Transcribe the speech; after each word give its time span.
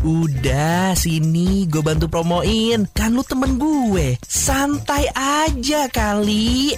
Udah, 0.00 0.96
sini 0.96 1.68
gue 1.68 1.84
bantu 1.84 2.08
promoin. 2.08 2.88
Kan 2.96 3.12
lu 3.12 3.20
temen 3.20 3.60
gue. 3.60 4.16
Santai 4.24 5.04
aja 5.12 5.92
kali. 5.92 6.72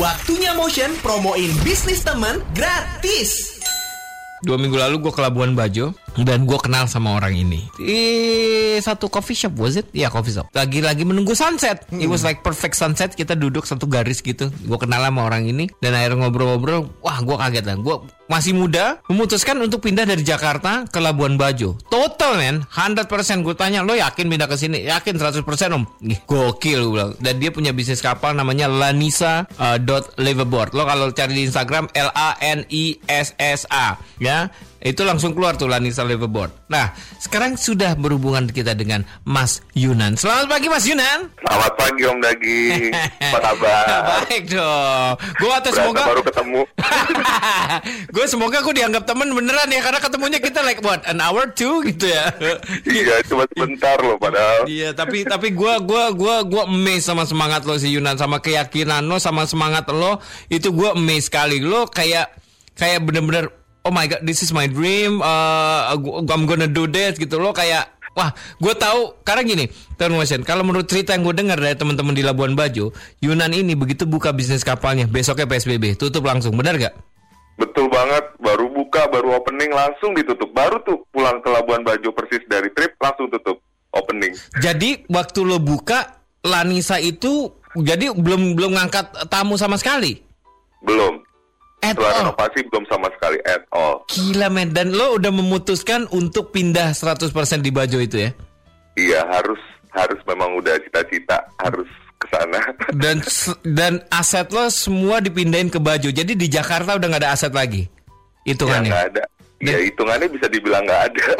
Waktunya 0.00 0.56
Motion 0.56 0.88
promoin 1.04 1.52
bisnis 1.60 2.00
temen 2.00 2.40
gratis. 2.56 3.60
Dua 4.40 4.56
minggu 4.56 4.72
lalu 4.72 5.04
gue 5.04 5.12
ke 5.12 5.20
Labuan 5.20 5.52
Bajo 5.52 5.92
dan 6.24 6.48
gue 6.48 6.58
kenal 6.60 6.88
sama 6.88 7.18
orang 7.18 7.36
ini 7.36 7.68
di 7.76 8.00
satu 8.80 9.08
coffee 9.12 9.36
shop 9.36 9.54
was 9.60 9.76
it? 9.76 9.88
Ya 9.92 10.08
coffee 10.08 10.32
shop. 10.32 10.48
Lagi-lagi 10.52 11.04
menunggu 11.04 11.36
sunset. 11.36 11.84
It 11.92 12.08
was 12.08 12.24
like 12.24 12.40
perfect 12.40 12.76
sunset. 12.76 13.12
Kita 13.12 13.36
duduk 13.36 13.68
satu 13.68 13.84
garis 13.88 14.24
gitu. 14.24 14.48
Gue 14.64 14.78
kenal 14.80 15.04
sama 15.04 15.28
orang 15.28 15.48
ini 15.48 15.68
dan 15.80 15.96
akhirnya 15.96 16.28
ngobrol-ngobrol. 16.28 16.88
Wah 17.04 17.18
gue 17.20 17.36
kaget 17.36 17.64
lah. 17.68 17.76
Gue 17.80 17.96
masih 18.26 18.58
muda 18.58 18.98
memutuskan 19.06 19.54
untuk 19.62 19.86
pindah 19.86 20.02
dari 20.02 20.26
Jakarta 20.26 20.88
ke 20.88 20.98
Labuan 20.98 21.38
Bajo. 21.38 21.78
Total 21.88 22.36
men 22.40 22.56
100% 22.68 23.06
gue 23.44 23.54
tanya 23.54 23.86
lo 23.86 23.94
yakin 23.94 24.26
pindah 24.26 24.48
ke 24.50 24.56
sini? 24.58 24.82
Yakin 24.86 25.20
100% 25.20 25.44
om? 25.76 25.84
Gokil 26.26 26.80
gue 26.86 26.92
bilang. 26.92 27.12
Dan 27.20 27.38
dia 27.38 27.50
punya 27.54 27.70
bisnis 27.70 28.02
kapal 28.02 28.34
namanya 28.34 28.66
Lanisa 28.66 29.46
uh, 29.60 29.78
dot 29.78 30.16
Liveaboard. 30.18 30.74
Lo 30.74 30.84
kalau 30.84 31.12
cari 31.14 31.38
di 31.38 31.42
Instagram 31.48 31.88
L 31.94 32.10
A 32.12 32.36
N 32.42 32.66
I 32.68 32.98
S 33.06 33.32
S 33.38 33.64
A 33.70 33.96
ya 34.18 34.48
itu 34.86 35.02
langsung 35.02 35.34
keluar 35.34 35.58
tuh 35.58 35.66
Lanisa 35.66 36.06
Liveaboard. 36.06 36.70
Nah, 36.70 36.94
sekarang 37.18 37.58
sudah 37.58 37.98
berhubungan 37.98 38.46
kita 38.46 38.78
dengan 38.78 39.02
Mas 39.26 39.58
Yunan. 39.74 40.14
Selamat 40.14 40.46
pagi 40.46 40.70
Mas 40.70 40.86
Yunan. 40.86 41.26
Selamat 41.42 41.72
pagi 41.74 42.02
Om 42.06 42.18
Daging. 42.22 42.82
Apa 42.94 43.38
kabar? 43.42 43.84
Baik 44.30 44.44
dong. 44.54 45.12
Gue 45.42 45.50
Berasa 45.66 45.82
semoga 45.82 46.02
baru 46.06 46.22
ketemu. 46.22 46.60
gue 48.14 48.26
semoga 48.30 48.58
gue 48.62 48.74
dianggap 48.78 49.02
temen 49.02 49.28
beneran 49.34 49.68
ya 49.74 49.80
karena 49.82 50.00
ketemunya 50.00 50.38
kita 50.38 50.62
like 50.62 50.78
what 50.86 51.02
an 51.10 51.18
hour 51.18 51.50
two 51.50 51.82
gitu 51.82 52.06
ya. 52.06 52.30
iya, 52.86 53.18
cuma 53.26 53.42
sebentar 53.50 53.98
loh 53.98 54.14
padahal. 54.14 54.70
Iya, 54.70 54.94
tapi 54.94 55.26
tapi 55.26 55.50
gua 55.50 55.82
gua 55.82 56.14
gua 56.14 56.46
gua 56.46 56.62
amazed 56.70 57.10
sama 57.10 57.26
semangat 57.26 57.66
lo 57.66 57.74
si 57.74 57.90
Yunan 57.90 58.14
sama 58.14 58.38
keyakinan 58.38 59.02
lo 59.02 59.18
sama 59.18 59.42
semangat 59.50 59.90
lo 59.90 60.22
itu 60.46 60.70
gua 60.70 60.94
amazed 60.94 61.34
sekali. 61.34 61.58
Lo 61.58 61.90
kayak 61.90 62.30
kayak 62.78 63.02
bener-bener 63.02 63.50
oh 63.86 63.94
my 63.94 64.10
god, 64.10 64.26
this 64.26 64.42
is 64.42 64.50
my 64.50 64.66
dream. 64.66 65.22
Uh, 65.22 65.94
I'm 66.26 66.44
gonna 66.50 66.66
do 66.66 66.90
this 66.90 67.14
gitu 67.16 67.38
lo 67.38 67.54
kayak 67.54 67.96
Wah, 68.16 68.32
gue 68.56 68.72
tahu 68.72 69.12
karena 69.28 69.44
gini, 69.44 69.64
Tuan 70.00 70.16
Motion, 70.16 70.40
kalau 70.40 70.64
menurut 70.64 70.88
cerita 70.88 71.12
yang 71.12 71.20
gue 71.20 71.36
dengar 71.36 71.60
dari 71.60 71.76
teman-teman 71.76 72.16
di 72.16 72.24
Labuan 72.24 72.56
Bajo, 72.56 72.96
Yunan 73.20 73.52
ini 73.52 73.76
begitu 73.76 74.08
buka 74.08 74.32
bisnis 74.32 74.64
kapalnya, 74.64 75.04
besoknya 75.04 75.44
PSBB, 75.44 76.00
tutup 76.00 76.24
langsung, 76.24 76.56
benar 76.56 76.80
gak? 76.80 76.96
Betul 77.60 77.92
banget, 77.92 78.24
baru 78.40 78.72
buka, 78.72 79.04
baru 79.12 79.36
opening 79.36 79.68
langsung 79.68 80.16
ditutup. 80.16 80.48
Baru 80.56 80.80
tuh 80.88 81.04
pulang 81.12 81.44
ke 81.44 81.48
Labuan 81.52 81.84
Bajo 81.84 82.08
persis 82.16 82.40
dari 82.48 82.72
trip 82.72 82.96
langsung 82.96 83.28
tutup 83.28 83.60
opening. 83.92 84.32
Jadi 84.64 85.04
waktu 85.12 85.40
lo 85.44 85.60
buka 85.60 86.24
Lanisa 86.40 86.96
itu 86.96 87.52
jadi 87.76 88.16
belum 88.16 88.56
belum 88.56 88.80
ngangkat 88.80 89.28
tamu 89.28 89.60
sama 89.60 89.76
sekali. 89.76 90.16
Belum. 90.80 91.20
At 91.86 91.94
Setelah 91.94 92.10
all. 92.10 92.20
renovasi 92.26 92.58
belum 92.66 92.84
sama 92.90 93.06
sekali 93.14 93.38
at 93.46 93.62
all. 93.70 94.02
Gila 94.08 94.48
men 94.48 94.74
dan 94.74 94.90
lo 94.90 95.14
udah 95.14 95.30
memutuskan 95.30 96.10
untuk 96.10 96.50
pindah 96.50 96.90
100% 96.90 97.30
di 97.60 97.70
Bajo 97.70 98.02
itu 98.02 98.18
ya. 98.18 98.30
Iya, 98.96 99.22
harus 99.24 99.60
harus 99.94 100.18
memang 100.26 100.56
udah 100.56 100.74
cita-cita 100.82 101.38
harus 101.56 101.86
ke 102.16 102.26
sana. 102.26 102.58
Dan 103.02 103.20
dan 103.62 104.00
aset 104.08 104.48
lo 104.50 104.66
semua 104.66 105.20
dipindahin 105.20 105.68
ke 105.68 105.78
Bajo. 105.78 106.08
Jadi 106.08 106.34
di 106.34 106.48
Jakarta 106.48 106.96
udah 106.96 107.06
nggak 107.06 107.22
ada 107.22 107.30
aset 107.30 107.52
lagi. 107.52 107.84
ya 108.42 108.50
Hitungannya. 108.50 108.90
nggak 108.90 109.06
ada. 109.12 109.22
Ya 109.56 109.78
hitungannya 109.78 110.28
bisa 110.28 110.48
dibilang 110.48 110.82
nggak 110.82 111.02
ada. 111.12 111.26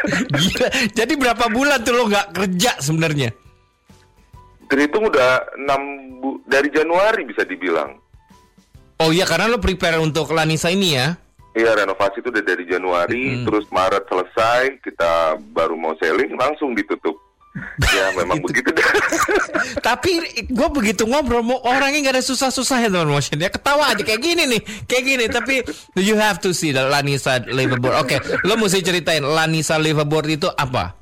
Gila. 0.40 0.68
Jadi 0.90 1.12
berapa 1.14 1.44
bulan 1.48 1.78
tuh 1.80 1.92
lo 1.92 2.08
nggak 2.08 2.26
kerja 2.32 2.72
sebenarnya? 2.80 3.30
Terhitung 4.64 5.04
udah 5.04 5.44
6 5.60 6.20
bu 6.20 6.40
dari 6.46 6.72
Januari 6.72 7.28
bisa 7.28 7.44
dibilang. 7.44 7.99
Oh 9.00 9.08
iya 9.08 9.24
karena 9.24 9.48
lo 9.48 9.56
prepare 9.56 9.96
untuk 9.96 10.28
Lanisa 10.36 10.68
ini 10.68 10.92
ya. 10.92 11.16
Iya 11.56 11.72
renovasi 11.72 12.20
itu 12.20 12.28
udah 12.30 12.44
dari 12.44 12.62
Januari, 12.68 13.42
terus 13.42 13.66
Maret 13.74 14.06
selesai, 14.06 14.78
kita 14.86 15.40
baru 15.50 15.74
mau 15.74 15.96
selling 15.98 16.36
langsung 16.36 16.76
ditutup. 16.76 17.16
ya 17.82 18.12
memang 18.20 18.38
begitu 18.38 18.70
dah. 18.70 18.86
Tapi 19.88 20.22
gue 20.46 20.68
begitu 20.70 21.02
ngobrol 21.08 21.42
mau 21.42 21.58
orangnya 21.66 21.98
nggak 22.06 22.14
ada 22.20 22.22
susah-susah 22.22 22.86
ya 22.86 22.88
teman 22.92 23.10
motion 23.10 23.42
ya 23.42 23.50
ketawa 23.50 23.90
aja 23.90 24.06
kayak 24.06 24.22
gini 24.22 24.46
nih 24.46 24.62
kayak 24.86 25.02
gini 25.02 25.24
tapi 25.26 25.54
you 25.98 26.14
have 26.14 26.38
to 26.38 26.54
see 26.54 26.70
the 26.70 26.78
Lanisa 26.78 27.42
Liveaboard. 27.50 28.06
Oke, 28.06 28.22
lo 28.46 28.54
mesti 28.54 28.84
ceritain 28.86 29.26
Lanisa 29.26 29.82
Liveaboard 29.82 30.28
itu 30.30 30.46
apa? 30.46 30.99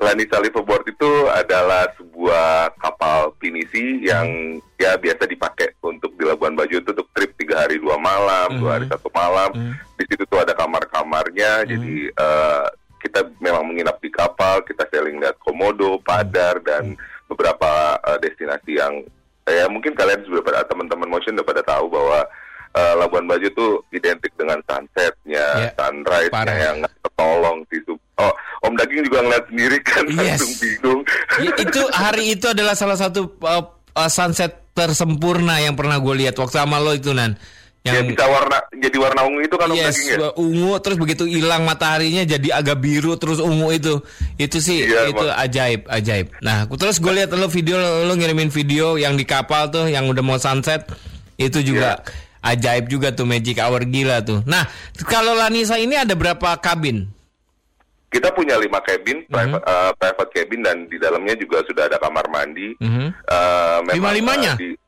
Lanisa 0.00 0.40
Liveaboard 0.40 0.88
itu 0.88 1.12
adalah 1.28 1.84
sebuah 2.00 2.72
kapal 2.80 3.36
pinisi 3.36 4.00
yang 4.08 4.56
ya 4.80 4.96
biasa 4.96 5.28
dipakai 5.28 5.76
untuk 5.84 6.16
di 6.16 6.24
Labuan 6.24 6.56
Bajo 6.56 6.80
itu 6.80 6.88
untuk 6.88 7.12
trip 7.12 7.36
tiga 7.36 7.68
hari 7.68 7.76
dua 7.76 8.00
malam, 8.00 8.56
dua 8.56 8.80
hari 8.80 8.88
satu 8.88 9.12
malam. 9.12 9.52
Di 10.00 10.04
situ 10.08 10.24
tuh 10.24 10.40
ada 10.40 10.56
kamar-kamarnya, 10.56 11.68
jadi 11.68 12.08
eh, 12.16 12.66
kita 13.04 13.28
memang 13.44 13.68
menginap 13.68 14.00
di 14.00 14.08
kapal, 14.08 14.64
kita 14.64 14.88
sailing 14.88 15.20
lihat 15.20 15.36
Komodo, 15.44 16.00
Padar 16.00 16.64
dan 16.64 16.96
beberapa 17.28 18.00
eh, 18.00 18.18
destinasi 18.24 18.80
yang 18.80 19.04
ya 19.44 19.68
mungkin 19.68 19.92
kalian 19.92 20.24
sudah 20.24 20.40
pada 20.40 20.64
teman-teman 20.64 21.12
motion 21.12 21.36
udah 21.36 21.44
pada 21.44 21.60
tahu 21.60 21.92
bahwa 21.92 22.24
eh, 22.72 22.94
Labuan 22.96 23.28
Bajo 23.28 23.52
itu 23.52 23.84
identik 23.92 24.32
dengan 24.32 24.64
sunsetnya, 24.64 25.68
Ya, 25.68 25.76
sunrise-nya 25.76 26.56
yang 26.56 26.78
ketolong 27.04 27.68
sih. 27.68 27.84
Oh, 28.20 28.32
Om 28.60 28.76
Daging 28.76 29.00
juga 29.02 29.24
ngeliat 29.24 29.44
sendiri 29.48 29.76
kan 29.80 30.04
Yes. 30.06 30.36
langsung 30.36 30.52
bingung. 30.58 31.00
Ya, 31.40 31.50
itu 31.56 31.80
hari 31.90 32.24
itu 32.30 32.46
adalah 32.46 32.76
salah 32.76 32.94
satu 32.94 33.32
uh, 33.40 33.64
uh, 33.94 34.10
sunset 34.10 34.68
tersempurna 34.70 35.56
yang 35.58 35.72
pernah 35.72 35.96
gue 35.96 36.14
lihat 36.18 36.36
waktu 36.36 36.56
sama 36.56 36.76
lo 36.76 36.92
itu 36.92 37.10
nan. 37.10 37.40
Ya 37.80 37.96
Yang 37.96 38.12
bisa 38.12 38.28
warna 38.28 38.60
jadi 38.76 38.96
warna 39.00 39.20
ungu 39.24 39.40
itu 39.40 39.56
kan 39.56 39.66
Om 39.66 39.76
Yes, 39.80 39.96
Daging 39.96 40.08
ya. 40.12 40.30
ungu 40.36 40.72
terus 40.78 40.98
begitu 41.00 41.24
hilang 41.24 41.64
mataharinya 41.64 42.22
jadi 42.22 42.48
agak 42.52 42.76
biru 42.76 43.16
terus 43.16 43.40
ungu 43.40 43.72
itu. 43.72 44.04
Itu 44.36 44.60
sih 44.60 44.84
Iya, 44.84 45.08
itu 45.08 45.24
Bang. 45.24 45.40
ajaib, 45.40 45.80
ajaib. 45.88 46.26
Nah, 46.40 46.68
aku- 46.68 46.76
terus 46.76 47.00
gue 47.00 47.08
lihat 47.10 47.32
lo 47.32 47.48
video 47.48 47.80
lo 48.04 48.12
ngirimin 48.12 48.52
video 48.52 48.94
yang 48.94 49.16
di 49.16 49.24
kapal 49.24 49.72
tuh 49.72 49.88
yang 49.88 50.04
udah 50.04 50.20
mau 50.20 50.36
sunset. 50.36 50.84
Itu 51.34 51.64
juga 51.64 52.04
Iya. 52.04 52.52
ajaib 52.52 52.84
juga 52.86 53.10
tuh 53.10 53.24
magic 53.24 53.56
hour 53.56 53.80
gila 53.82 54.20
tuh. 54.20 54.44
Nah, 54.44 54.68
kalau 55.02 55.32
Lanisa 55.32 55.80
ini 55.80 55.96
ada 55.96 56.12
berapa 56.12 56.60
kabin? 56.60 57.08
Kita 58.10 58.28
punya 58.30 58.58
lima 58.58 58.82
cabin, 58.82 59.22
Mhm. 59.22 59.30
private, 59.30 59.62
eh, 59.64 59.92
private 59.94 60.30
cabin 60.34 60.60
dan 60.60 60.76
di 60.84 60.98
dalamnya 60.98 61.34
juga 61.34 61.62
sudah 61.62 61.86
ada 61.86 61.94
kamar 61.96 62.26
mandi. 62.26 62.74
Mhm. 62.76 63.06
Eh, 63.06 63.78
memang, 63.86 63.94
Lima-limanya? 63.96 64.52
eh, 64.54 64.74
di- 64.74 64.78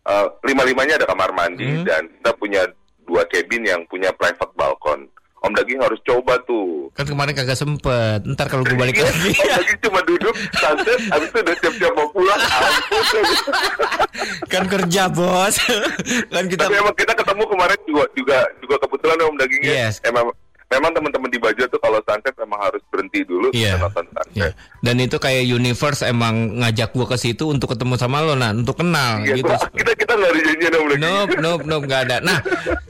eh, 0.00 0.26
lima-limanya 0.46 0.94
ada 0.96 1.06
kamar 1.06 1.30
mandi 1.30 1.66
Mhm. 1.66 1.82
dan 1.82 2.02
kita 2.06 2.30
punya 2.34 2.62
dua 3.02 3.26
cabin 3.26 3.62
yang 3.64 3.80
punya 3.84 4.14
private 4.14 4.54
balkon. 4.54 5.10
Om 5.40 5.56
Daging 5.56 5.80
harus 5.80 5.96
coba 6.04 6.36
tuh. 6.44 6.92
Kan 6.92 7.08
kemarin 7.08 7.32
kagak 7.32 7.56
sempet. 7.56 8.20
Ntar 8.28 8.44
kalau 8.46 8.60
gue 8.60 8.76
balik 8.76 8.92
Iya, 8.94 9.08
lagi. 9.08 9.32
Om 9.32 9.48
Daging 9.56 9.80
cuma 9.80 10.00
duduk 10.04 10.34
sunset, 10.52 11.00
habis 11.08 11.26
itu 11.26 11.38
udah 11.40 11.54
siap-siap 11.56 11.92
mau 11.96 12.08
pulang. 12.12 12.40
Kan 14.46 14.64
kerja 14.68 15.08
bos. 15.08 15.54
kan 16.34 16.44
kita 16.44 16.68
Tapi 16.68 16.76
emang 16.76 16.92
kita 16.92 17.12
ketemu 17.14 17.42
kemarin 17.46 17.78
juga 17.82 18.04
juga 18.12 18.38
juga 18.60 18.76
kebetulan 18.78 19.16
Om 19.18 19.36
Dagingnya. 19.38 19.72
Yes. 19.88 19.94
Emang 20.02 20.28
memang 20.70 20.94
teman-teman 20.94 21.26
di 21.26 21.38
Bajo 21.42 21.66
tuh 21.66 21.80
kalau 21.82 21.98
sunset 22.06 22.34
memang 22.38 22.58
harus 22.62 22.78
berhenti 22.94 23.26
dulu 23.26 23.50
kita 23.50 23.76
nonton 23.82 24.06
sunset. 24.14 24.30
Iya. 24.38 24.50
Dan 24.80 25.02
itu 25.02 25.18
kayak 25.18 25.44
universe 25.50 26.06
emang 26.06 26.62
ngajak 26.62 26.94
gua 26.94 27.10
ke 27.10 27.18
situ 27.18 27.50
untuk 27.50 27.74
ketemu 27.74 27.98
sama 27.98 28.22
lo, 28.22 28.38
nah 28.38 28.54
untuk 28.54 28.78
kenal 28.78 29.20
Iya, 29.26 29.42
gitu. 29.42 29.50
kita 29.50 29.92
kita 29.98 30.12
nggak 30.14 30.30
ada 30.30 30.40
janjian 30.46 30.72
Om 30.72 30.86
Daging. 30.86 31.02
Nope, 31.02 31.34
nope, 31.42 31.62
nope, 31.66 31.84
nggak 31.90 32.02
ada. 32.06 32.16
Nah, 32.22 32.38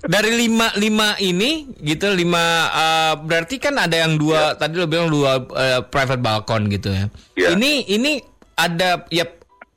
dari 0.05 0.31
lima 0.37 0.69
lima 0.77 1.17
ini, 1.25 1.73
gitu 1.81 2.13
lima, 2.13 2.69
uh, 2.69 3.15
berarti 3.17 3.57
kan 3.57 3.75
ada 3.81 3.97
yang 3.97 4.21
dua. 4.21 4.55
Tadi 4.61 4.77
lo 4.77 4.85
bilang 4.85 5.09
dua 5.09 5.41
uh, 5.41 5.81
private 5.89 6.21
balkon 6.21 6.69
gitu 6.69 6.93
ya. 6.93 7.09
Iya. 7.35 7.49
Ini 7.57 7.89
ini 7.97 8.13
ada 8.61 9.09
ya 9.09 9.25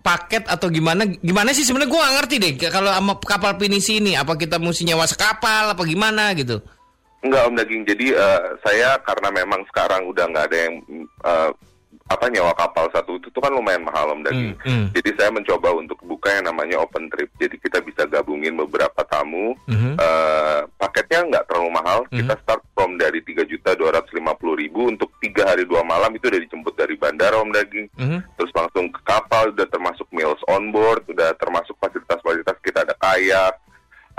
paket 0.03 0.51
atau 0.51 0.67
gimana? 0.67 1.07
Gimana 1.07 1.55
sih 1.55 1.63
sebenarnya 1.63 1.87
gua 1.87 1.99
nggak 2.03 2.15
ngerti 2.19 2.35
deh. 2.35 2.51
Kalau 2.67 2.91
sama 2.91 3.15
kapal 3.23 3.55
pinisi 3.55 4.03
ini, 4.03 4.19
apa 4.19 4.35
kita 4.35 4.59
mesti 4.59 4.83
nyewa 4.83 5.07
sekapal, 5.07 5.71
apa 5.71 5.81
gimana 5.87 6.35
gitu? 6.35 6.59
Enggak 7.23 7.47
Om 7.47 7.55
Daging. 7.55 7.83
Jadi 7.87 8.07
eh, 8.11 8.41
saya 8.61 8.99
karena 8.99 9.29
memang 9.31 9.63
sekarang 9.71 10.05
udah 10.11 10.25
nggak 10.27 10.47
ada 10.51 10.57
yang 10.69 10.75
eh, 11.23 11.51
apa 12.11 12.27
nyewa 12.27 12.51
kapal 12.51 12.91
satu 12.91 13.15
itu 13.15 13.31
tuh 13.31 13.39
kan 13.39 13.55
lumayan 13.55 13.87
mahal 13.87 14.11
Om 14.11 14.27
Daging. 14.27 14.55
Hmm, 14.59 14.67
hmm. 14.67 14.85
Jadi 14.91 15.09
saya 15.15 15.29
mencoba 15.31 15.71
untuk 15.71 15.97
buka 16.03 16.29
yang 16.35 16.51
namanya 16.51 16.83
open 16.83 17.07
trip. 17.07 17.31
Jadi 17.39 17.55
kita 17.63 17.79
bisa 17.79 18.03
gabungin 18.05 18.59
beberapa 18.59 19.01
tamu. 19.07 19.55
Mhm. 19.71 19.95
Eh, 19.95 20.61
paketnya 20.75 21.19
nggak 21.31 21.45
terlalu 21.47 21.69
mahal. 21.71 21.99
Kita 22.11 22.35
start 22.43 22.63
from 22.75 22.99
dari 22.99 23.23
tiga 23.23 23.47
juta 23.47 23.71
dua 23.79 23.95
ribu 24.53 24.91
untuk 24.91 25.09
tiga 25.23 25.47
hari 25.47 25.63
dua 25.63 25.81
malam 25.81 26.11
itu 26.13 26.27
udah 26.27 26.41
dijemput 26.43 26.75
dari 26.75 26.99
bandara 26.99 27.39
Om 27.39 27.51
Daging. 27.55 27.87
Mhm. 27.95 28.19
Terus 28.35 28.51
langsung 28.51 28.91
ke 28.91 28.99
kapal 29.07 29.55
udah 29.55 29.67
termasuk 29.71 30.07
meals 30.11 30.39
on 30.51 30.75
board, 30.75 31.07
udah 31.07 31.31
termasuk 31.39 31.73
fasilitas-fasilitas 31.79 32.57
kita 32.59 32.83
ada 32.83 32.95
kayak, 32.99 33.51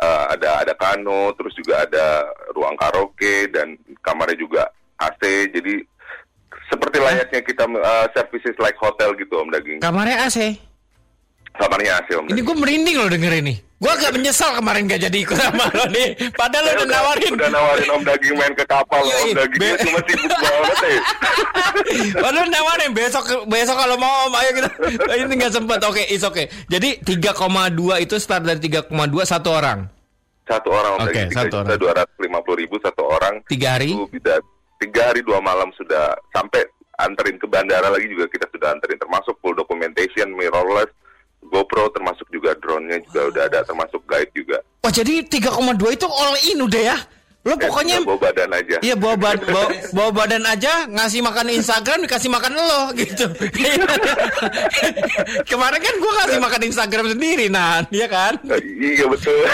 eh, 0.00 0.24
ada 0.34 0.50
ada 0.64 0.74
kano, 0.74 1.36
terus 1.36 1.52
juga 1.54 1.84
ada 1.84 2.32
ruang 2.64 2.80
karaoke 2.80 3.52
dan 3.52 3.76
kamarnya 4.00 4.40
juga 4.40 4.62
AC, 4.96 5.20
jadi 5.52 5.84
seperti 6.64 6.96
layaknya 6.96 7.44
kita 7.44 7.68
uh, 7.68 8.08
services 8.10 8.56
like 8.56 8.80
hotel 8.80 9.12
gitu 9.14 9.36
Om 9.36 9.52
Daging. 9.52 9.84
Kamarnya 9.84 10.24
AC. 10.24 10.56
Kamarnya 11.54 12.00
AC 12.00 12.08
Om 12.16 12.24
Ini 12.24 12.32
Daging. 12.32 12.44
gue 12.48 12.56
merinding 12.56 12.96
loh 12.96 13.10
denger 13.12 13.32
ini. 13.38 13.54
Gue 13.74 13.92
agak 13.92 14.16
menyesal 14.16 14.56
kemarin 14.56 14.88
gak 14.88 15.02
jadi 15.02 15.18
ikut 15.20 15.36
sama 15.36 15.68
lo 15.70 15.84
nih. 15.92 16.16
Padahal 16.32 16.64
lo 16.64 16.70
Saya 16.72 16.78
udah 16.80 16.88
nawarin. 16.88 17.30
Udah 17.36 17.50
nawarin 17.52 17.88
Om 17.92 18.02
Daging 18.02 18.34
main 18.34 18.52
ke 18.56 18.64
kapal, 18.64 19.02
Iya, 19.04 19.12
Om 19.12 19.26
iya. 19.28 19.34
Dagingnya 19.36 19.60
Be- 19.60 19.80
cuma 19.84 20.00
sibuk 20.08 20.32
banget 20.34 20.76
ya. 20.80 21.00
Padahal 22.24 22.48
nawarin 22.48 22.90
besok 22.90 23.24
besok 23.44 23.76
kalau 23.76 23.96
mau 24.00 24.26
om 24.26 24.34
ayo 24.34 24.50
kita. 24.56 24.68
Ini 25.20 25.32
nggak 25.36 25.52
sempat. 25.52 25.78
Oke, 25.84 26.00
is 26.08 26.24
oke. 26.24 26.48
Jadi 26.66 27.04
3,2 27.04 27.36
itu 28.00 28.16
start 28.16 28.42
dari 28.42 28.58
3,2 28.58 28.88
satu 29.22 29.52
orang. 29.52 29.84
Satu 30.44 30.68
orang 30.68 31.00
Oke, 31.00 31.16
Daging, 31.16 31.32
satu 31.32 31.56
tiga 31.56 31.64
juta 31.64 31.74
dua 31.80 31.92
ratus 31.96 32.16
lima 32.20 32.38
puluh 32.44 32.58
ribu 32.60 32.76
satu 32.84 33.02
orang. 33.08 33.40
Tiga 33.48 33.80
hari. 33.80 33.96
Itu 33.96 34.04
bisa 34.12 34.36
tiga 34.76 35.02
hari 35.08 35.24
dua 35.24 35.40
malam 35.40 35.72
sudah 35.72 36.12
sampai 36.36 36.68
anterin 37.00 37.40
ke 37.40 37.46
bandara 37.48 37.88
lagi 37.88 38.06
juga 38.06 38.28
kita 38.28 38.46
sudah 38.52 38.76
anterin 38.76 39.00
termasuk 39.00 39.34
full 39.40 39.56
documentation, 39.56 40.30
mirrorless, 40.36 40.92
GoPro 41.48 41.90
termasuk 41.92 42.28
juga 42.28 42.52
drone-nya 42.60 43.00
juga 43.08 43.20
udah 43.32 43.42
ada 43.48 43.58
termasuk 43.64 44.00
guide 44.04 44.32
juga. 44.36 44.58
Wah 44.84 44.92
jadi 44.92 45.24
3,2 45.24 45.96
itu 45.96 46.06
all 46.06 46.36
in 46.52 46.58
udah 46.60 46.82
ya. 46.92 46.98
Lo 47.44 47.52
Ya, 47.54 47.68
pokoknya 47.68 48.00
tinggal 48.00 48.08
bawa 48.08 48.20
badan 48.24 48.50
aja. 48.50 48.76
Iya 48.80 48.94
bawa, 48.96 49.16
bad- 49.20 49.44
bawa, 49.52 49.68
bawa 49.92 50.10
badan 50.14 50.44
aja 50.44 50.72
ngasih 50.86 51.20
makan 51.20 51.46
Instagram 51.52 51.98
dikasih 52.02 52.30
makan 52.32 52.52
lo 52.56 52.80
gitu. 52.96 53.24
Kemarin 55.50 55.80
kan 55.80 55.94
gue 55.94 56.12
ngasih 56.14 56.40
makan 56.40 56.62
Instagram 56.64 57.06
sendiri 57.12 57.46
nah, 57.48 57.84
iya 57.88 58.08
kan? 58.16 58.40
Eh, 58.44 58.60
Iya 58.96 59.04
betul. 59.06 59.44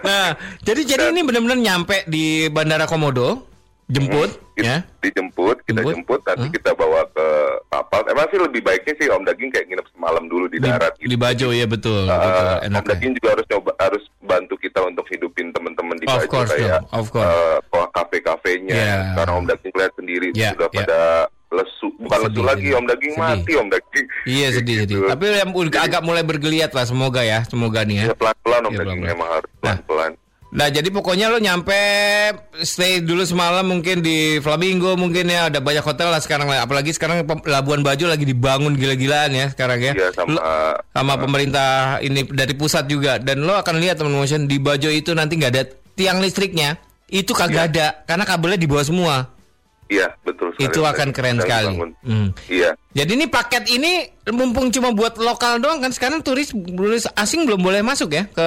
Nah, 0.00 0.32
jadi 0.60 0.80
jadi 0.86 1.04
ini 1.10 1.20
benar-benar 1.20 1.58
nyampe 1.58 2.04
di 2.06 2.48
Bandara 2.48 2.84
Komodo, 2.84 3.44
jemput 3.86 4.30
Kita 4.30 4.43
ya. 4.56 4.78
dijemput, 5.00 5.56
kita 5.62 5.80
Jemput. 5.80 5.92
jemput, 5.92 6.20
nanti 6.22 6.46
kita 6.50 6.70
bawa 6.72 7.02
ke 7.08 7.26
kapal. 7.68 8.00
Emang 8.06 8.26
sih 8.28 8.38
lebih 8.38 8.60
baiknya 8.60 8.94
sih 8.94 9.06
Om 9.08 9.22
Daging 9.22 9.50
kayak 9.50 9.66
nginep 9.66 9.86
semalam 9.90 10.24
dulu 10.24 10.46
di 10.46 10.56
Di, 10.56 10.64
darat. 10.64 10.92
di 10.96 11.16
Bajo 11.16 11.48
ya 11.50 11.64
betul, 11.64 12.04
Uh, 12.04 12.14
betul 12.14 12.44
Om 12.44 12.66
enak. 12.66 12.82
Daging 12.86 13.12
juga 13.14 13.28
harus 13.32 13.46
coba 13.48 13.70
harus 13.78 14.02
bantu 14.20 14.54
kita 14.56 14.78
untuk 14.80 15.04
hidupin 15.06 15.46
teman-teman 15.50 15.96
di 15.96 16.04
Of 16.04 16.14
Bajo 16.16 16.28
course 16.28 16.50
kayak 16.50 16.70
dong, 16.80 16.86
of 16.92 17.06
course. 17.08 17.34
uh, 17.72 17.88
kafe-kafenya. 17.90 18.74
Yeah. 18.74 19.02
Karena 19.14 19.32
Om 19.34 19.46
Daging 19.46 19.74
lihat 19.74 19.92
sendiri 19.94 20.26
Yeah, 20.30 20.52
sudah 20.52 20.68
yeah. 20.68 20.78
pada 20.80 21.00
lesu, 21.50 21.86
bukan 21.96 22.18
Sedih, 22.20 22.30
lesu 22.34 22.42
lagi 22.44 22.62
sedih. 22.64 22.74
Om 22.74 22.84
Daging 22.84 23.12
Sedih. 23.12 23.22
mati 23.22 23.52
Om 23.54 23.68
Daging. 23.70 24.06
Iya 24.24 24.48
sedih 24.56 24.76
sedih. 24.80 24.96
Gitu. 24.98 25.08
Tapi 25.08 25.24
yang 25.34 25.50
agak 25.76 26.02
mulai 26.02 26.22
bergeliat 26.22 26.70
lah 26.70 26.82
semoga 26.82 27.22
ya, 27.22 27.42
semoga 27.44 27.82
nih 27.82 27.96
ya. 27.96 28.04
Ya, 28.04 28.14
pelan-pelan 28.14 28.60
Om 28.60 28.70
Iya, 28.70 28.78
Daging 28.80 28.86
pelan-pelan. 29.00 29.12
memang 29.14 29.28
harus 29.32 29.50
pelan-pelan. 29.60 30.12
Nah 30.12 30.22
jadi 30.54 30.86
pokoknya 30.86 31.26
lo 31.26 31.42
nyampe 31.42 31.74
stay 32.62 33.02
dulu 33.02 33.26
semalam 33.26 33.66
mungkin 33.66 34.06
di 34.06 34.38
Flamingo 34.38 34.94
mungkin 34.94 35.26
ya 35.26 35.50
ada 35.50 35.58
banyak 35.58 35.82
hotel 35.82 36.14
lah 36.14 36.22
sekarang 36.22 36.46
lah 36.46 36.62
apalagi 36.62 36.94
sekarang 36.94 37.26
Labuan 37.26 37.82
Bajo 37.82 38.06
lagi 38.06 38.22
dibangun 38.22 38.78
gila-gilaan 38.78 39.34
ya 39.34 39.50
sekarang 39.50 39.82
ya. 39.82 39.92
Iya 39.98 40.08
sama 40.14 40.30
Lo- 40.30 40.78
sama 40.94 41.18
pemerintah 41.18 41.98
ini 41.98 42.22
dari 42.30 42.54
pusat 42.54 42.86
juga 42.86 43.18
dan 43.18 43.42
lo 43.42 43.58
akan 43.58 43.82
lihat 43.82 43.98
teman 43.98 44.14
motion 44.14 44.46
di 44.46 44.62
Bajo 44.62 44.86
itu 44.86 45.10
nanti 45.10 45.34
nggak 45.34 45.52
ada 45.58 45.66
tiang 45.98 46.22
listriknya 46.22 46.78
itu 47.10 47.34
kagak 47.34 47.74
ada 47.74 48.06
karena 48.06 48.22
kabelnya 48.22 48.58
di 48.58 48.70
bawah 48.70 48.86
semua. 48.86 49.16
Iya 49.90 50.16
betul 50.22 50.54
sekali. 50.54 50.70
Itu 50.70 50.80
akan 50.82 51.08
keren 51.10 51.36
sekali. 51.42 51.74
Hmm. 52.06 52.30
Iya. 52.48 52.72
Jadi 52.94 53.10
ini 53.18 53.26
paket 53.26 53.68
ini 53.68 54.06
mumpung 54.30 54.70
cuma 54.70 54.94
buat 54.94 55.18
lokal 55.18 55.58
doang 55.58 55.82
kan 55.82 55.90
sekarang 55.90 56.22
turis 56.22 56.54
turis 56.54 57.10
asing 57.18 57.42
belum 57.42 57.58
boleh 57.58 57.82
masuk 57.82 58.14
ya 58.14 58.24
ke 58.30 58.46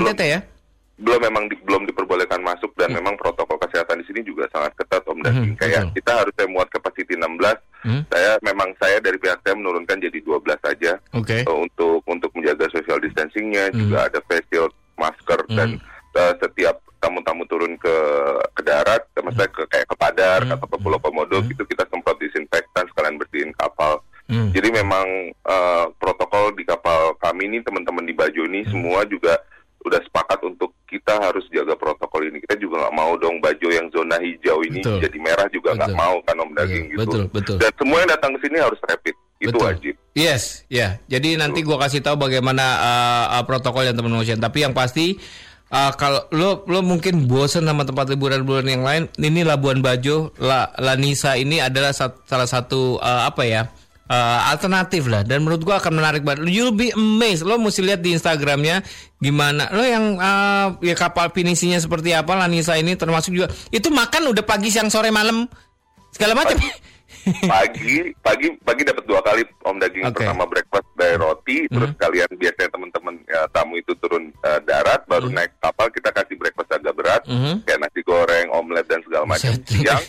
NTT 0.00 0.22
ya. 0.22 0.40
Belum 0.98 1.20
memang 1.22 1.44
di- 1.46 1.62
belum 1.62 1.82
diperbolehkan 1.84 2.40
masuk 2.40 2.74
dan 2.74 2.90
memang 2.90 3.14
protokol 3.14 3.54
kesehatan 3.56 3.98
di 3.98 4.04
sini 4.04 4.20
juga 4.20 4.50
sangat 4.50 4.74
ketat 4.74 5.02
Om 5.04 5.22
Daging. 5.22 5.54
Hmm, 5.54 5.56
Kayak 5.56 5.82
betul. 5.84 5.94
kita 5.96 6.12
harusnya 6.16 6.46
muat 6.48 6.68
kapasiti 6.68 7.14
16. 7.14 7.58
Hmm. 7.78 8.02
Saya 8.08 8.34
memang 8.42 8.68
saya 8.76 8.98
dari 8.98 9.14
pihak 9.16 9.38
saya 9.38 9.54
menurunkan 9.54 9.96
jadi 9.96 10.18
12 10.18 10.58
saja 10.58 10.98
Oke. 11.12 11.38
eh, 11.40 11.56
untuk 11.56 12.02
untuk 12.04 12.30
menjaga 12.32 12.66
social 12.68 12.98
distancingnya 12.98 13.70
Hmm. 13.70 13.78
juga 13.80 13.98
ada 14.04 14.18
face 14.24 14.46
shield, 14.48 14.70
masker 14.94 15.40
dan 15.48 15.78
eh, 16.10 16.34
setiap 16.36 16.74
tamu-tamu 16.98 17.46
turun 17.46 17.78
ke 17.78 17.94
ke 18.52 18.62
darat, 18.62 19.06
maksudnya 19.16 19.46
ke 19.48 19.62
kayak 19.66 19.86
ke 19.86 19.94
Padar 19.94 20.42
Hmm. 20.42 20.52
atau 20.52 20.66
ke 20.66 20.76
Pulau 20.78 20.98
Komodo 20.98 21.38
gitu 21.44 21.62
kita 21.64 21.86
semprot 21.86 22.18
disinfektan 22.18 22.84
sekalian 22.84 23.14
bersihin 23.16 23.54
kapal. 23.54 24.02
Hmm. 24.26 24.50
Jadi 24.50 24.68
memang 24.72 25.06
eh, 25.30 25.86
protokol 25.94 26.52
di 26.52 26.66
kapal 26.66 27.14
kami 27.16 27.46
ini 27.46 27.62
teman-teman 27.62 28.02
di 28.02 28.12
Bajo 28.12 28.42
ini 28.42 28.60
Hmm. 28.62 28.70
semua 28.72 29.06
juga 29.06 29.38
udah 29.80 30.02
sepakat 30.02 30.42
untuk 30.42 30.74
kita 30.88 31.20
harus 31.20 31.44
jaga 31.52 31.76
protokol 31.76 32.26
ini. 32.26 32.40
Kita 32.40 32.56
juga 32.56 32.88
nggak 32.88 32.96
mau 32.96 33.12
dong 33.20 33.38
Bajo 33.44 33.68
yang 33.68 33.86
zona 33.92 34.16
hijau 34.16 34.64
ini 34.64 34.80
Betul. 34.80 34.98
jadi 35.04 35.18
merah 35.20 35.48
juga 35.52 35.76
nggak 35.76 35.92
Betul. 35.92 36.02
mau 36.02 36.16
kan 36.24 36.36
Om 36.40 36.50
Daging 36.56 36.84
Betul, 36.88 36.96
gitu. 36.96 36.98
betul, 36.98 37.22
betul. 37.30 37.56
Dan 37.60 37.72
semua 37.76 37.96
yang 38.00 38.10
datang 38.10 38.30
ke 38.34 38.38
sini 38.48 38.56
harus 38.58 38.80
rapid. 38.82 39.14
Itu 39.38 39.54
Betul. 39.54 39.62
wajib. 39.70 39.94
Yes, 40.18 40.66
ya. 40.66 40.98
Jadi 41.06 41.38
nanti 41.38 41.62
gua 41.62 41.78
kasih 41.78 42.02
tahu 42.02 42.18
bagaimana 42.18 42.64
uh, 42.82 43.24
uh, 43.38 43.44
protokol 43.46 43.86
yang 43.86 43.94
teman 43.94 44.10
motion. 44.10 44.42
Tapi 44.42 44.66
yang 44.66 44.74
pasti 44.74 45.14
uh, 45.70 45.94
kalau 45.94 46.26
lo 46.34 46.66
lo 46.66 46.82
mungkin 46.82 47.30
bosen 47.30 47.62
sama 47.62 47.86
tempat 47.86 48.10
liburan-liburan 48.10 48.66
yang 48.66 48.82
lain, 48.82 49.06
ini 49.14 49.46
Labuan 49.46 49.78
Bajo, 49.78 50.34
La, 50.42 50.74
Lanisa 50.82 51.38
ini 51.38 51.62
adalah 51.62 51.94
sat- 51.94 52.26
salah 52.26 52.50
satu 52.50 52.98
uh, 52.98 53.30
apa 53.30 53.46
ya? 53.46 53.70
Uh, 54.08 54.40
alternatif 54.50 55.06
lah 55.06 55.22
dan 55.22 55.44
menurut 55.44 55.62
gua 55.62 55.78
akan 55.78 56.00
menarik 56.00 56.24
banget. 56.24 56.48
You'll 56.48 56.74
be 56.74 56.90
amazed. 56.90 57.44
Lo 57.44 57.56
mesti 57.56 57.80
lihat 57.80 58.00
di 58.00 58.12
Instagramnya 58.12 58.82
gimana. 59.16 59.68
Lo 59.70 59.84
yang 59.84 60.16
uh, 60.16 60.74
ya 60.80 60.92
kapal 60.92 61.30
finisinya 61.30 61.78
seperti 61.78 62.12
apa 62.12 62.34
Lanisa 62.34 62.74
ini 62.74 62.96
termasuk 62.96 63.32
juga 63.32 63.48
itu 63.70 63.88
makan 63.88 64.32
udah 64.32 64.44
pagi 64.44 64.68
siang 64.68 64.88
sore 64.88 65.08
malam 65.08 65.46
segala 66.10 66.34
macam. 66.34 66.56
pagi 67.48 68.12
pagi 68.20 68.52
pagi 68.60 68.82
dapat 68.84 69.04
dua 69.04 69.20
kali 69.20 69.42
om 69.64 69.76
daging 69.76 70.04
Oke. 70.08 70.24
pertama 70.24 70.44
breakfast 70.44 70.88
dari 70.92 71.16
roti 71.16 71.58
terus 71.68 71.90
Hmm. 71.92 72.00
kalian 72.00 72.30
biasanya 72.36 72.68
teman-teman 72.72 73.14
ya, 73.24 73.40
tamu 73.48 73.74
itu 73.76 73.92
turun 73.96 74.28
eh, 74.44 74.60
darat 74.64 75.04
baru 75.04 75.28
naik 75.28 75.52
kapal 75.60 75.88
kita 75.88 76.08
kasih 76.08 76.36
breakfast 76.36 76.68
agak 76.68 76.94
berat 76.94 77.22
Hmm. 77.24 77.60
kayak 77.64 77.80
nasi 77.80 78.00
goreng 78.00 78.48
omelet 78.52 78.84
dan 78.88 79.00
segala 79.04 79.24
macam 79.24 79.52
siang 79.66 80.04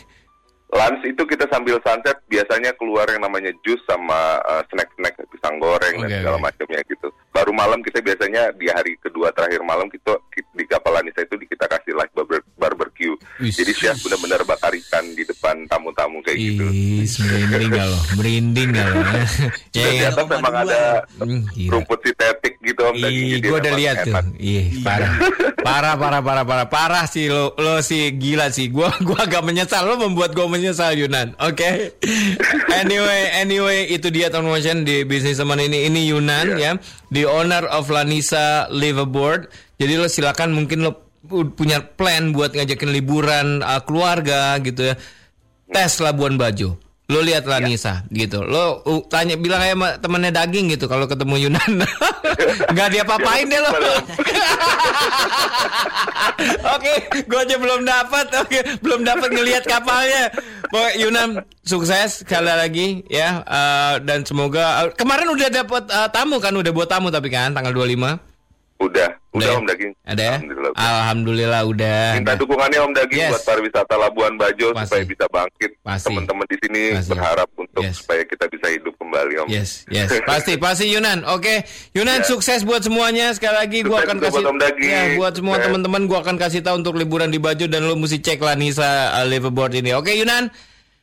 lunch 0.69 1.01
itu 1.03 1.23
kita 1.25 1.49
sambil 1.49 1.81
sunset 1.81 2.13
biasanya 2.25 2.69
keluar 2.73 3.05
yang 3.05 3.19
namanya 3.19 3.49
jus 3.59 3.81
sama 3.83 4.37
eh, 4.39 4.63
snack-snack 4.69 5.17
pisang 5.27 5.57
goreng 5.57 5.97
Oke, 5.97 6.05
dan 6.05 6.19
segala 6.19 6.37
oke. 6.37 6.45
macamnya 6.45 6.79
gitu 6.85 7.07
baru 7.29 7.51
malam 7.51 7.79
kita 7.79 7.99
biasanya 7.99 8.53
di 8.53 8.67
hari 8.67 8.93
kedua 8.99 9.31
terakhir 9.31 9.61
malam 9.61 9.87
kita 9.87 10.13
ki- 10.29 10.45
di 10.51 10.65
kapal 10.65 10.91
Lanisa 10.91 11.21
itu 11.21 11.39
kita 11.39 11.65
kasih 11.65 11.93
live 11.93 12.13
barbe- 12.13 12.45
barbecue 12.55 13.15
Wis. 13.39 13.55
jadi 13.55 13.71
chef 13.73 13.97
benar-benar 13.99 14.43
bakar 14.43 14.69
ikan 14.75 15.05
di 15.09 15.23
depan 15.23 15.65
tamu-tamu 15.65 16.21
kayak 16.21 16.37
gitu 16.37 16.65
Ih, 16.67 17.01
merinding 17.47 17.71
gak 17.71 17.87
lo? 17.87 17.99
Merinding 18.13 18.69
gak 18.69 18.87
lo? 18.87 19.01
Dan 19.01 19.25
di 19.73 19.97
ya, 19.97 20.07
atas 20.07 20.25
memang 20.27 20.53
ada 20.59 20.81
Hmm, 21.17 21.41
rumput 21.65 21.99
sintetik 22.03 22.58
gitu 22.79 23.03
daging, 23.03 23.25
Ih, 23.27 23.31
jadi 23.35 23.45
gue 23.45 23.57
udah 23.59 23.73
lihat 23.75 23.95
tuh. 24.07 24.13
Ih, 24.39 24.65
parah. 24.81 25.13
Parah, 25.59 25.99
parah, 25.99 26.23
parah, 26.23 26.45
parah. 26.47 26.67
Parah 26.71 27.05
sih 27.05 27.27
lo, 27.27 27.51
lo 27.59 27.83
sih 27.83 28.15
gila 28.15 28.47
sih. 28.47 28.71
Gua 28.71 28.95
gua 29.07 29.27
agak 29.27 29.43
menyesal 29.43 29.83
lo 29.83 29.99
membuat 29.99 30.31
gua 30.31 30.47
menyesal 30.47 30.95
Yunan. 30.95 31.35
Oke. 31.35 31.99
anyway, 32.81 33.27
anyway 33.35 33.83
itu 33.91 34.07
dia 34.07 34.31
teman 34.31 34.55
motion 34.55 34.87
di 34.87 35.03
bisnis 35.03 35.35
teman 35.35 35.59
ini. 35.59 35.85
Ini 35.91 36.15
Yunan 36.15 36.55
ya, 36.55 36.79
the 37.11 37.27
owner 37.27 37.67
of 37.67 37.91
Lanisa 37.91 38.71
Liveaboard. 38.71 39.51
Jadi 39.75 39.93
lo 39.99 40.07
silakan 40.07 40.55
mungkin 40.55 40.87
lo 40.87 41.19
pu- 41.27 41.51
punya 41.51 41.83
plan 41.83 42.31
buat 42.31 42.55
ngajakin 42.55 42.95
liburan 42.95 43.59
uh, 43.59 43.83
keluarga 43.83 44.55
gitu 44.63 44.95
ya. 44.95 44.95
Tes 45.69 45.99
Labuan 45.99 46.39
Bajo. 46.39 46.79
Lo 47.09 47.25
lihat 47.25 47.49
Lanisa 47.49 48.05
gitu. 48.13 48.45
Lo 48.45 48.85
uh, 48.85 49.01
tanya 49.09 49.33
bilang 49.33 49.65
sama 49.65 49.97
temennya 49.97 50.45
daging 50.45 50.77
gitu 50.77 50.85
kalau 50.85 51.09
ketemu 51.09 51.49
Yunan. 51.49 51.81
Nggak 52.73 52.89
dia 52.93 53.01
papain 53.01 53.49
deh 53.49 53.57
lo. 53.57 53.71
Oke, 56.77 56.93
gue 57.25 57.39
aja 57.41 57.55
belum 57.57 57.81
dapat. 57.81 58.29
Oke, 58.45 58.61
belum 58.85 59.01
dapat 59.01 59.29
ngelihat 59.33 59.65
kapalnya. 59.65 60.29
Pokoknya 60.69 60.93
Yunan 61.01 61.29
sukses 61.65 62.21
sekali 62.21 62.53
lagi 62.53 62.87
ya. 63.09 63.41
Eh, 63.41 63.95
dan 64.05 64.21
semoga 64.21 64.85
eh, 64.85 64.93
kemarin 64.93 65.33
udah 65.33 65.49
dapat 65.49 65.89
eh, 65.89 66.09
tamu 66.13 66.37
kan 66.37 66.53
udah 66.53 66.69
buat 66.69 66.93
tamu 66.93 67.09
tapi 67.09 67.33
kan 67.33 67.57
tanggal 67.57 67.73
25. 67.73 68.28
Udah 68.79 69.09
udah 69.29 69.43
ya? 69.45 69.59
om 69.59 69.65
daging 69.67 69.91
Ada 70.01 70.23
ya? 70.23 70.35
Alhamdulillah. 70.39 70.71
Alhamdulillah 70.73 71.61
udah. 71.67 72.01
minta 72.15 72.33
dukungannya 72.33 72.79
om 72.79 72.93
daging 72.95 73.19
Yes. 73.19 73.31
buat 73.35 73.43
pariwisata 73.45 73.93
Labuan 73.93 74.33
Bajo 74.35 74.67
Pasti. 74.71 74.87
supaya 74.87 75.03
bisa 75.05 75.25
bangkit 75.27 75.71
teman-teman 75.83 76.45
di 76.47 76.57
sini 76.57 76.81
Pasti. 76.95 77.09
berharap 77.11 77.49
untuk 77.53 77.81
Yes. 77.83 77.95
supaya 77.99 78.21
kita 78.23 78.45
bisa 78.47 78.67
hidup 78.69 78.93
kembali 78.95 79.33
om 79.37 79.47
Yes, 79.47 79.83
yes, 79.87 80.09
pasti, 80.23 80.55
pasti 80.63 80.85
Yunan. 80.87 81.27
Oke, 81.27 81.67
Yunan 81.91 82.23
Ya. 82.23 82.25
sukses 82.25 82.63
buat 82.63 82.79
semuanya. 82.79 83.35
Sekali 83.35 83.55
lagi 83.57 83.79
gua 83.83 84.01
akan 84.01 84.17
kasih 84.17 84.39
buat 84.39 84.47
Om 84.47 84.57
Daging. 84.57 84.89
ya 84.89 85.01
buat 85.15 85.33
semua 85.35 85.55
Sukses. 85.55 85.65
teman-teman 85.67 86.01
gua 86.07 86.19
akan 86.23 86.35
kasih 86.39 86.61
tahu 86.61 86.75
untuk 86.79 86.95
liburan 86.95 87.27
di 87.27 87.37
Bajo 87.37 87.67
dan 87.67 87.83
lo 87.83 87.93
mesti 87.93 88.17
cek 88.17 88.39
lah 88.39 88.55
Nisa 88.55 88.87
uh, 89.13 89.25
Liverboard 89.25 89.75
ini. 89.75 89.91
Oke, 89.91 90.15
Yunan. 90.15 90.47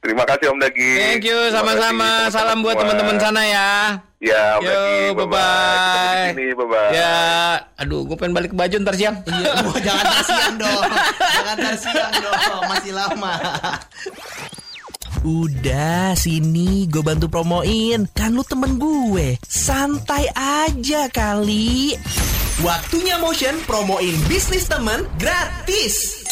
terima 0.01 0.23
kasih 0.25 0.49
om 0.49 0.57
daging 0.57 0.97
Thank 0.97 1.25
you, 1.25 1.39
sama-sama. 1.51 2.31
Salam 2.31 2.63
buat 2.63 2.79
teman-teman 2.79 3.19
sana 3.19 3.43
ya. 3.43 3.69
Ya, 4.17 4.57
Yo, 4.57 4.65
Maggie, 4.65 5.13
bye-bye. 5.13 5.77
Ketemu 5.77 6.09
di 6.09 6.25
sini, 6.25 6.47
bye-bye. 6.57 6.91
Ya, 6.97 7.17
aduh, 7.77 8.01
gue 8.09 8.17
pengen 8.17 8.33
balik 8.33 8.51
ke 8.53 8.57
baju 8.57 8.77
ntar 8.81 8.97
siang. 8.97 9.17
Iya, 9.29 9.53
wah, 9.61 9.77
jangan 9.87 10.05
ntar 10.09 10.25
siang 10.25 10.55
dong. 10.57 10.85
Jangan 11.21 11.55
ntar 11.61 11.75
siang 11.77 12.13
dong, 12.25 12.63
masih 12.65 12.93
lama. 12.97 13.33
Udah, 15.21 16.17
sini 16.17 16.89
gue 16.89 17.03
bantu 17.05 17.29
promoin. 17.29 18.09
Kan 18.17 18.33
lu 18.33 18.43
temen 18.49 18.81
gue. 18.81 19.37
Santai 19.45 20.33
aja 20.33 21.13
kali. 21.13 21.93
Waktunya 22.65 23.21
Motion 23.21 23.61
promoin 23.69 24.17
bisnis 24.33 24.65
temen 24.65 25.05
gratis. 25.21 26.26